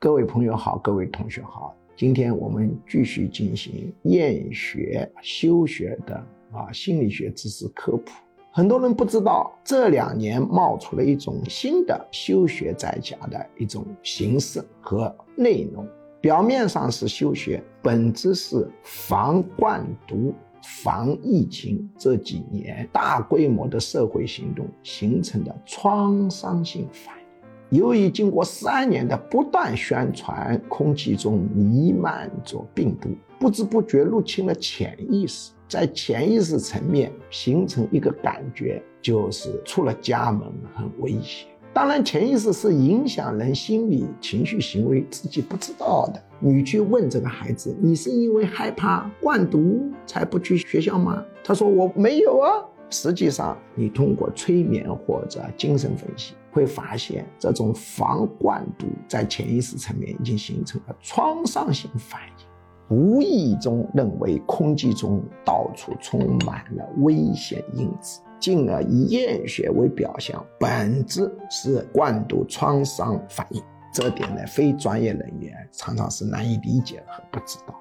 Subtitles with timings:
[0.00, 6.14] 各位朋友好，各位同学好，今天我们继续进行厌学休学的
[6.52, 8.12] 啊心理学知识科普。
[8.52, 15.84] 很多人不知道，这两年冒出了一种新的休学在家的一种形式和内容。
[16.20, 27.17] 表面上是休学，本质是防惯毒、防疫情这几年大规模的社会行动形成的创伤性反。
[27.70, 41.46] 由于经过三年的不断宣传，空气中弥漫着病毒，不知不觉入侵了潜意识，在潜意识层面形成一个感觉，就是出了家门很危险。
[41.74, 46.22] 当然，潜意识是影响人心理、情绪、行为，自己不知道的。
[46.40, 52.50] 你去问这个孩子：“你是因为害怕灌毒才不去学校吗？”他说：“我没有啊。”
[52.90, 68.20] 实际上，你通过催眠或者精神分析，会发现这种防灌毒在潜意识层面已经形成了创伤性反应，无意中认为空气中到处充满了危险因子。
[68.40, 73.62] 进而以厌学为表象，本质是灌毒创伤反应。
[73.92, 77.77] 这点呢，非专业人员常常是难以理解和不知道。